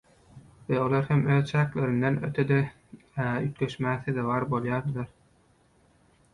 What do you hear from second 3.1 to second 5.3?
üýtgeşmä sezewar bolýardylar.